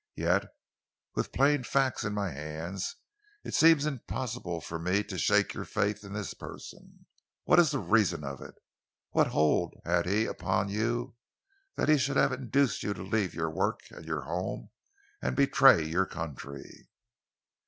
Yet, 0.15 0.45
with 1.13 1.31
plain 1.31 1.63
facts 1.63 2.03
in 2.03 2.13
my 2.15 2.31
hands, 2.31 2.95
it 3.43 3.53
seems 3.53 3.85
impossible 3.85 4.59
for 4.59 4.79
me 4.79 5.03
to 5.03 5.19
shake 5.19 5.53
your 5.53 5.63
faith 5.63 6.03
in 6.03 6.11
this 6.13 6.33
person. 6.33 7.05
What 7.43 7.59
is 7.59 7.69
the 7.69 7.77
reason 7.77 8.23
of 8.23 8.41
it? 8.41 8.55
What 9.11 9.27
hold 9.27 9.79
had 9.85 10.07
he 10.07 10.25
upon 10.25 10.69
you 10.69 11.17
that 11.75 11.87
he 11.87 11.99
should 11.99 12.17
have 12.17 12.31
induced 12.33 12.81
you 12.81 12.95
to 12.95 13.03
leave 13.03 13.35
your 13.35 13.51
work 13.51 13.81
and 13.91 14.03
your 14.03 14.21
home 14.21 14.71
and 15.21 15.35
betray 15.35 15.83
your 15.85 16.07
country?" 16.07 16.89